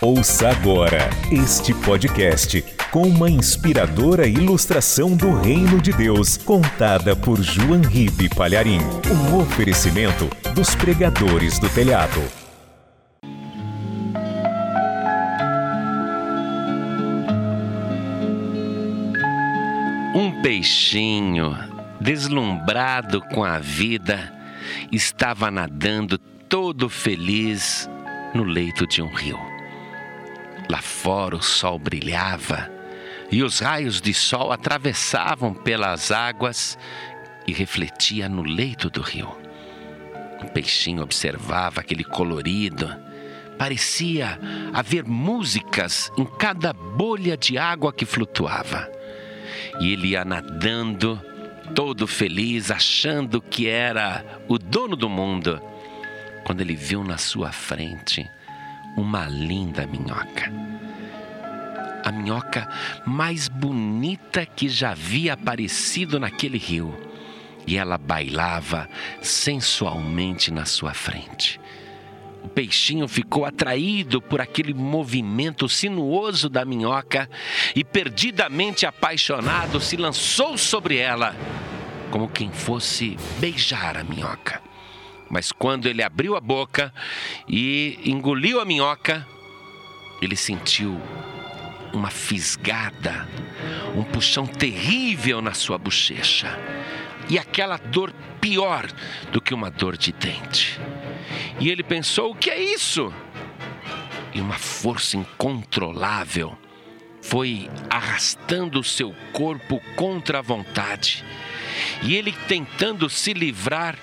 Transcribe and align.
Ouça 0.00 0.50
agora 0.50 1.08
este 1.30 1.72
podcast 1.72 2.62
com 2.90 3.02
uma 3.02 3.30
inspiradora 3.30 4.26
ilustração 4.26 5.16
do 5.16 5.34
Reino 5.40 5.80
de 5.80 5.92
Deus, 5.92 6.36
contada 6.36 7.16
por 7.16 7.40
João 7.40 7.80
Ribe 7.80 8.28
Palharim. 8.28 8.80
Um 9.10 9.38
oferecimento 9.38 10.28
dos 10.54 10.74
pregadores 10.74 11.58
do 11.58 11.68
telhado. 11.70 12.20
Um 20.14 20.42
peixinho, 20.42 21.56
deslumbrado 22.00 23.22
com 23.22 23.42
a 23.42 23.58
vida, 23.58 24.32
estava 24.92 25.50
nadando 25.50 26.18
todo 26.18 26.90
feliz 26.90 27.88
no 28.34 28.44
leito 28.44 28.86
de 28.86 29.00
um 29.00 29.08
rio. 29.08 29.53
Lá 30.68 30.80
fora 30.80 31.36
o 31.36 31.42
sol 31.42 31.78
brilhava 31.78 32.74
e 33.30 33.42
os 33.42 33.58
raios 33.58 34.00
de 34.00 34.14
sol 34.14 34.52
atravessavam 34.52 35.52
pelas 35.52 36.10
águas 36.10 36.78
e 37.46 37.52
refletia 37.52 38.28
no 38.28 38.42
leito 38.42 38.88
do 38.88 39.00
rio. 39.00 39.36
O 40.42 40.46
peixinho 40.46 41.02
observava 41.02 41.80
aquele 41.80 42.04
colorido. 42.04 42.88
Parecia 43.58 44.38
haver 44.72 45.04
músicas 45.04 46.10
em 46.16 46.24
cada 46.24 46.72
bolha 46.72 47.36
de 47.36 47.56
água 47.56 47.92
que 47.92 48.04
flutuava. 48.04 48.90
E 49.80 49.92
ele 49.92 50.08
ia 50.08 50.24
nadando, 50.24 51.20
todo 51.74 52.06
feliz, 52.06 52.70
achando 52.70 53.40
que 53.40 53.66
era 53.66 54.24
o 54.48 54.58
dono 54.58 54.96
do 54.96 55.08
mundo, 55.08 55.60
quando 56.44 56.60
ele 56.60 56.74
viu 56.74 57.02
na 57.02 57.18
sua 57.18 57.52
frente 57.52 58.28
uma 58.96 59.26
linda 59.26 59.86
minhoca. 59.86 60.52
A 62.04 62.12
minhoca 62.12 62.68
mais 63.06 63.48
bonita 63.48 64.44
que 64.44 64.68
já 64.68 64.90
havia 64.90 65.32
aparecido 65.32 66.20
naquele 66.20 66.58
rio. 66.58 66.94
E 67.66 67.78
ela 67.78 67.96
bailava 67.96 68.88
sensualmente 69.22 70.50
na 70.50 70.66
sua 70.66 70.92
frente. 70.92 71.58
O 72.42 72.48
peixinho 72.48 73.08
ficou 73.08 73.46
atraído 73.46 74.20
por 74.20 74.38
aquele 74.38 74.74
movimento 74.74 75.66
sinuoso 75.66 76.50
da 76.50 76.62
minhoca 76.62 77.28
e, 77.74 77.82
perdidamente 77.82 78.84
apaixonado, 78.84 79.80
se 79.80 79.96
lançou 79.96 80.58
sobre 80.58 80.98
ela, 80.98 81.34
como 82.10 82.28
quem 82.28 82.52
fosse 82.52 83.16
beijar 83.40 83.96
a 83.96 84.04
minhoca. 84.04 84.73
Mas 85.34 85.50
quando 85.50 85.86
ele 85.86 86.00
abriu 86.00 86.36
a 86.36 86.40
boca 86.40 86.94
e 87.48 87.98
engoliu 88.04 88.60
a 88.60 88.64
minhoca, 88.64 89.26
ele 90.22 90.36
sentiu 90.36 90.96
uma 91.92 92.08
fisgada, 92.08 93.28
um 93.96 94.04
puxão 94.04 94.46
terrível 94.46 95.42
na 95.42 95.52
sua 95.52 95.76
bochecha. 95.76 96.56
E 97.28 97.36
aquela 97.36 97.76
dor 97.78 98.12
pior 98.40 98.86
do 99.32 99.40
que 99.40 99.52
uma 99.52 99.72
dor 99.72 99.96
de 99.96 100.12
dente. 100.12 100.78
E 101.58 101.68
ele 101.68 101.82
pensou: 101.82 102.30
o 102.30 102.36
que 102.36 102.48
é 102.48 102.62
isso? 102.62 103.12
E 104.32 104.40
uma 104.40 104.56
força 104.56 105.16
incontrolável 105.16 106.56
foi 107.20 107.68
arrastando 107.90 108.78
o 108.78 108.84
seu 108.84 109.12
corpo 109.32 109.82
contra 109.96 110.38
a 110.38 110.42
vontade. 110.42 111.24
E 112.04 112.14
ele, 112.14 112.30
tentando 112.46 113.10
se 113.10 113.32
livrar, 113.32 113.98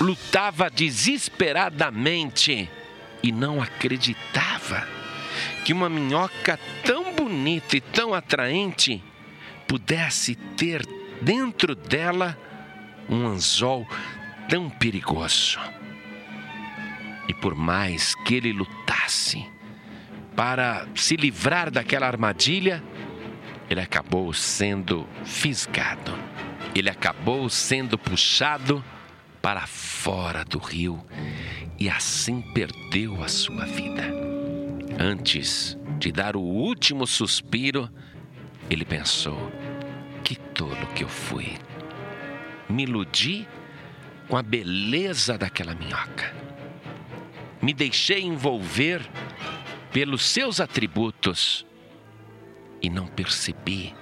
lutava 0.00 0.70
desesperadamente 0.70 2.70
e 3.22 3.32
não 3.32 3.62
acreditava 3.62 4.86
que 5.64 5.72
uma 5.72 5.88
minhoca 5.88 6.58
tão 6.84 7.14
bonita 7.14 7.76
e 7.76 7.80
tão 7.80 8.14
atraente 8.14 9.02
pudesse 9.66 10.34
ter 10.34 10.86
dentro 11.20 11.74
dela 11.74 12.38
um 13.08 13.26
anzol 13.26 13.86
tão 14.48 14.70
perigoso. 14.70 15.58
E 17.28 17.34
por 17.34 17.54
mais 17.54 18.14
que 18.14 18.34
ele 18.34 18.52
lutasse 18.52 19.46
para 20.36 20.86
se 20.94 21.16
livrar 21.16 21.70
daquela 21.70 22.06
armadilha, 22.06 22.82
ele 23.68 23.80
acabou 23.80 24.32
sendo 24.32 25.08
fisgado, 25.24 26.16
ele 26.74 26.88
acabou 26.88 27.48
sendo 27.48 27.98
puxado 27.98 28.84
para 29.46 29.64
fora 29.64 30.44
do 30.44 30.58
rio 30.58 31.06
e 31.78 31.88
assim 31.88 32.40
perdeu 32.52 33.22
a 33.22 33.28
sua 33.28 33.64
vida. 33.64 34.02
Antes 34.98 35.78
de 36.00 36.10
dar 36.10 36.34
o 36.34 36.40
último 36.40 37.06
suspiro, 37.06 37.88
ele 38.68 38.84
pensou: 38.84 39.38
que 40.24 40.34
tolo 40.34 40.84
que 40.96 41.04
eu 41.04 41.08
fui. 41.08 41.54
Me 42.68 42.82
iludi 42.82 43.46
com 44.26 44.36
a 44.36 44.42
beleza 44.42 45.38
daquela 45.38 45.76
minhoca. 45.76 46.34
Me 47.62 47.72
deixei 47.72 48.22
envolver 48.22 49.00
pelos 49.92 50.26
seus 50.26 50.60
atributos 50.60 51.64
e 52.82 52.90
não 52.90 53.06
percebi 53.06 53.94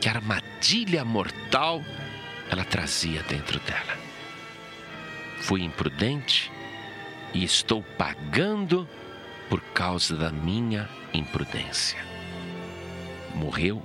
que 0.00 0.08
armadilha 0.08 1.04
mortal 1.04 1.82
ela 2.48 2.64
trazia 2.64 3.20
dentro 3.24 3.58
dela. 3.58 3.99
Fui 5.40 5.62
imprudente 5.62 6.52
e 7.32 7.42
estou 7.42 7.82
pagando 7.96 8.88
por 9.48 9.60
causa 9.74 10.16
da 10.16 10.30
minha 10.30 10.88
imprudência. 11.12 11.98
Morreu 13.34 13.82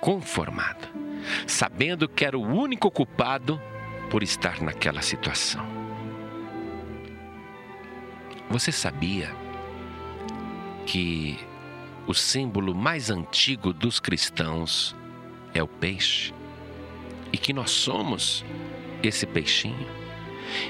conformado, 0.00 0.88
sabendo 1.46 2.08
que 2.08 2.24
era 2.24 2.36
o 2.36 2.42
único 2.42 2.90
culpado 2.90 3.60
por 4.10 4.22
estar 4.22 4.60
naquela 4.60 5.00
situação. 5.00 5.64
Você 8.50 8.70
sabia 8.70 9.34
que 10.86 11.38
o 12.06 12.12
símbolo 12.12 12.74
mais 12.74 13.10
antigo 13.10 13.72
dos 13.72 13.98
cristãos 13.98 14.94
é 15.54 15.62
o 15.62 15.68
peixe? 15.68 16.34
E 17.32 17.38
que 17.38 17.52
nós 17.52 17.70
somos 17.70 18.44
esse 19.02 19.24
peixinho? 19.24 20.03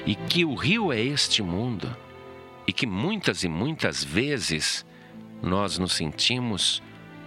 E 0.05 0.15
que 0.15 0.45
o 0.45 0.55
rio 0.55 0.91
é 0.91 0.99
este 0.99 1.41
mundo? 1.41 1.95
E 2.67 2.73
que 2.73 2.85
muitas 2.85 3.43
e 3.43 3.47
muitas 3.47 4.03
vezes 4.03 4.85
nós 5.41 5.77
nos 5.77 5.93
sentimos 5.93 6.81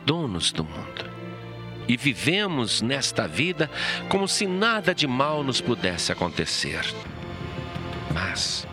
donos 0.04 0.53
do 0.53 0.64
mundo 0.64 1.19
e 1.88 1.97
vivemos 1.97 2.82
nesta 2.82 3.26
vida 3.26 3.70
como 4.10 4.28
se 4.28 4.47
nada 4.47 4.94
de 4.94 5.06
mal 5.06 5.42
nos 5.42 5.60
pudesse 5.60 6.12
acontecer. 6.12 6.84
Mas, 8.12 8.69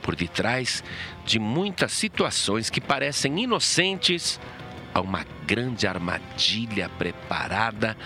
por 0.00 0.16
detrás 0.16 0.82
de 1.26 1.38
muitas 1.38 1.92
situações 1.92 2.70
que 2.70 2.80
parecem 2.80 3.42
inocentes, 3.42 4.40
há 4.94 5.00
uma 5.00 5.24
grande 5.46 5.86
armadilha 5.86 6.88
preparada 6.88 7.96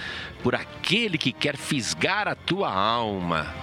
por 0.42 0.54
aquele 0.54 1.16
que 1.16 1.32
quer 1.32 1.56
fisgar 1.56 2.26
a 2.26 2.34
tua 2.34 2.72
alma, 2.72 3.54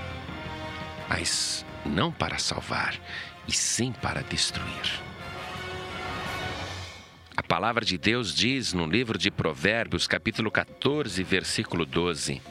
mas 1.14 1.66
não 1.86 2.10
para 2.10 2.40
salvar, 2.40 2.96
e 3.46 3.52
sim 3.52 3.92
para 3.92 4.24
destruir. 4.24 5.04
A 7.36 7.44
palavra 7.44 7.84
de 7.84 7.98
Deus 7.98 8.34
diz 8.34 8.72
no 8.72 8.86
livro 8.86 9.18
de 9.18 9.30
Provérbios, 9.30 10.08
capítulo 10.08 10.50
14, 10.50 11.22
versículo 11.22 11.86
12: 11.86 12.42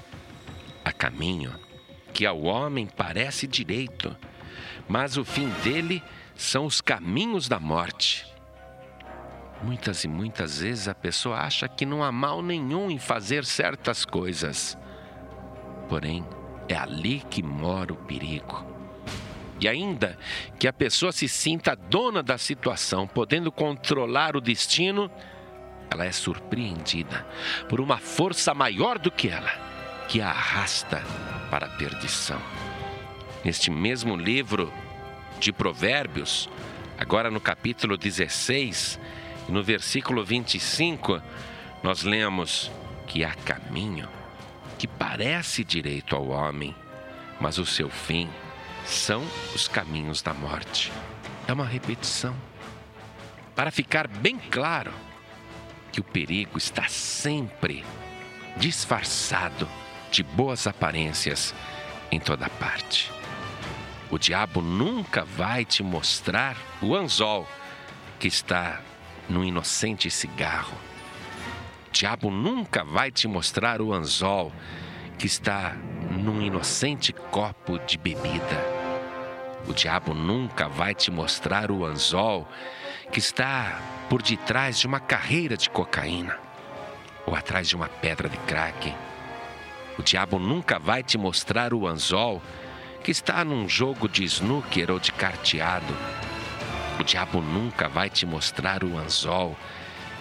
Há 0.84 0.92
caminho 0.92 1.58
que 2.12 2.26
ao 2.26 2.42
homem 2.42 2.86
parece 2.86 3.46
direito, 3.46 4.14
mas 4.86 5.16
o 5.16 5.24
fim 5.24 5.48
dele 5.64 6.02
são 6.36 6.66
os 6.66 6.82
caminhos 6.82 7.48
da 7.48 7.58
morte. 7.58 8.26
Muitas 9.62 10.04
e 10.04 10.08
muitas 10.08 10.58
vezes 10.60 10.86
a 10.86 10.94
pessoa 10.94 11.38
acha 11.38 11.66
que 11.66 11.86
não 11.86 12.04
há 12.04 12.12
mal 12.12 12.42
nenhum 12.42 12.90
em 12.90 12.98
fazer 12.98 13.46
certas 13.46 14.04
coisas. 14.04 14.76
Porém, 15.88 16.26
é 16.72 16.76
ali 16.76 17.22
que 17.28 17.42
mora 17.42 17.92
o 17.92 17.96
perigo. 17.96 18.64
E 19.60 19.68
ainda 19.68 20.16
que 20.58 20.66
a 20.66 20.72
pessoa 20.72 21.12
se 21.12 21.28
sinta 21.28 21.74
dona 21.74 22.22
da 22.22 22.38
situação, 22.38 23.06
podendo 23.06 23.52
controlar 23.52 24.36
o 24.36 24.40
destino, 24.40 25.10
ela 25.90 26.04
é 26.04 26.12
surpreendida 26.12 27.26
por 27.68 27.80
uma 27.80 27.98
força 27.98 28.54
maior 28.54 28.98
do 28.98 29.10
que 29.10 29.28
ela, 29.28 29.50
que 30.08 30.20
a 30.20 30.28
arrasta 30.28 31.02
para 31.50 31.66
a 31.66 31.70
perdição. 31.70 32.40
Neste 33.44 33.70
mesmo 33.70 34.16
livro 34.16 34.72
de 35.38 35.52
Provérbios, 35.52 36.48
agora 36.96 37.30
no 37.30 37.40
capítulo 37.40 37.96
16, 37.96 38.98
no 39.48 39.62
versículo 39.62 40.24
25, 40.24 41.20
nós 41.82 42.02
lemos 42.02 42.70
que 43.06 43.24
há 43.24 43.34
caminho 43.34 44.19
que 44.80 44.88
parece 44.88 45.62
direito 45.62 46.16
ao 46.16 46.28
homem, 46.28 46.74
mas 47.38 47.58
o 47.58 47.66
seu 47.66 47.90
fim 47.90 48.30
são 48.86 49.22
os 49.54 49.68
caminhos 49.68 50.22
da 50.22 50.32
morte. 50.32 50.90
É 51.46 51.52
uma 51.52 51.66
repetição. 51.66 52.34
para 53.54 53.70
ficar 53.70 54.08
bem 54.08 54.38
claro 54.38 54.90
que 55.92 56.00
o 56.00 56.04
perigo 56.04 56.56
está 56.56 56.88
sempre 56.88 57.84
disfarçado 58.56 59.68
de 60.10 60.22
boas 60.22 60.66
aparências 60.66 61.54
em 62.10 62.18
toda 62.18 62.48
parte. 62.48 63.12
O 64.10 64.16
diabo 64.16 64.62
nunca 64.62 65.26
vai 65.26 65.62
te 65.66 65.82
mostrar 65.82 66.56
o 66.80 66.96
anzol 66.96 67.46
que 68.18 68.28
está 68.28 68.80
no 69.28 69.44
inocente 69.44 70.10
cigarro. 70.10 70.89
Diabo 72.00 72.30
nunca 72.30 72.82
vai 72.82 73.10
te 73.10 73.28
mostrar 73.28 73.82
o 73.82 73.92
anzol 73.92 74.50
que 75.18 75.26
está 75.26 75.76
num 76.10 76.40
inocente 76.40 77.12
copo 77.12 77.78
de 77.80 77.98
bebida. 77.98 78.64
O 79.68 79.74
diabo 79.74 80.14
nunca 80.14 80.66
vai 80.66 80.94
te 80.94 81.10
mostrar 81.10 81.70
o 81.70 81.84
anzol 81.84 82.48
que 83.12 83.18
está 83.18 83.78
por 84.08 84.22
detrás 84.22 84.78
de 84.78 84.86
uma 84.86 84.98
carreira 84.98 85.58
de 85.58 85.68
cocaína 85.68 86.38
ou 87.26 87.34
atrás 87.34 87.68
de 87.68 87.76
uma 87.76 87.90
pedra 87.90 88.30
de 88.30 88.38
crack. 88.38 88.94
O 89.98 90.02
diabo 90.02 90.38
nunca 90.38 90.78
vai 90.78 91.02
te 91.02 91.18
mostrar 91.18 91.74
o 91.74 91.86
anzol 91.86 92.40
que 93.04 93.10
está 93.10 93.44
num 93.44 93.68
jogo 93.68 94.08
de 94.08 94.24
snooker 94.24 94.90
ou 94.90 94.98
de 94.98 95.12
carteado. 95.12 95.94
O 96.98 97.04
diabo 97.04 97.42
nunca 97.42 97.90
vai 97.90 98.08
te 98.08 98.24
mostrar 98.24 98.82
o 98.84 98.96
anzol 98.96 99.54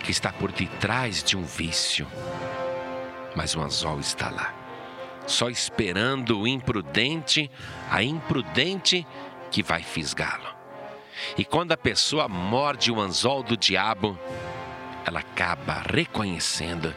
que 0.03 0.11
está 0.11 0.31
por 0.31 0.51
detrás 0.51 1.23
de 1.23 1.37
um 1.37 1.43
vício. 1.43 2.07
Mas 3.35 3.55
o 3.55 3.61
anzol 3.61 3.99
está 3.99 4.29
lá, 4.29 4.53
só 5.27 5.49
esperando 5.49 6.39
o 6.39 6.47
imprudente, 6.47 7.49
a 7.89 8.01
imprudente 8.01 9.05
que 9.51 9.61
vai 9.61 9.83
fisgá-lo. 9.83 10.57
E 11.37 11.43
quando 11.43 11.71
a 11.71 11.77
pessoa 11.77 12.27
morde 12.27 12.91
o 12.91 12.99
anzol 12.99 13.43
do 13.43 13.57
diabo, 13.57 14.17
ela 15.05 15.19
acaba 15.19 15.83
reconhecendo 15.91 16.95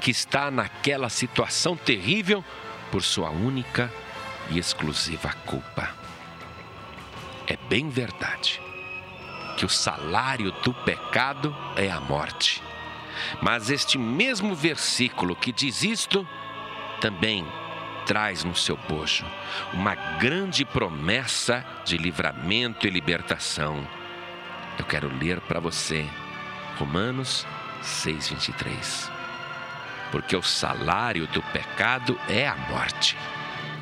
que 0.00 0.10
está 0.10 0.50
naquela 0.50 1.08
situação 1.08 1.76
terrível 1.76 2.44
por 2.90 3.02
sua 3.02 3.30
única 3.30 3.92
e 4.50 4.58
exclusiva 4.58 5.32
culpa. 5.46 5.94
É 7.46 7.56
bem 7.68 7.88
verdade 7.88 8.60
que 9.56 9.64
o 9.64 9.68
salário 9.68 10.52
do 10.62 10.72
pecado 10.72 11.54
é 11.76 11.90
a 11.90 12.00
morte. 12.00 12.62
Mas 13.40 13.70
este 13.70 13.98
mesmo 13.98 14.54
versículo 14.54 15.36
que 15.36 15.52
diz 15.52 15.82
isto 15.82 16.26
também 17.00 17.46
traz 18.06 18.44
no 18.44 18.54
seu 18.54 18.76
bojo 18.76 19.24
uma 19.72 19.94
grande 19.94 20.64
promessa 20.64 21.64
de 21.84 21.96
livramento 21.96 22.86
e 22.86 22.90
libertação. 22.90 23.86
Eu 24.78 24.84
quero 24.84 25.08
ler 25.18 25.40
para 25.40 25.60
você 25.60 26.08
Romanos 26.78 27.46
6:23. 27.82 29.10
Porque 30.10 30.36
o 30.36 30.42
salário 30.42 31.26
do 31.28 31.42
pecado 31.42 32.18
é 32.28 32.46
a 32.46 32.54
morte, 32.54 33.16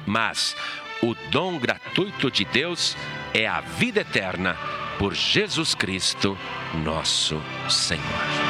mas 0.06 0.56
o 1.02 1.14
dom 1.30 1.58
gratuito 1.58 2.30
de 2.30 2.44
Deus 2.44 2.96
é 3.34 3.48
a 3.48 3.60
vida 3.60 4.00
eterna 4.00 4.56
por 5.00 5.14
Jesus 5.14 5.74
Cristo, 5.74 6.36
nosso 6.84 7.40
Senhor. 7.70 8.49